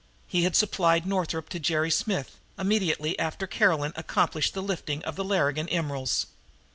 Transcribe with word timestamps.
He 0.25 0.45
had 0.45 0.55
supplied 0.55 1.05
Northup 1.05 1.47
to 1.49 1.59
Jerry 1.59 1.91
Smith, 1.91 2.39
immediately 2.57 3.19
after 3.19 3.45
Caroline 3.45 3.93
accomplished 3.95 4.55
the 4.55 4.63
lifting 4.63 5.03
of 5.03 5.15
the 5.15 5.23
Larrigan 5.23 5.69
emeralds. 5.69 6.25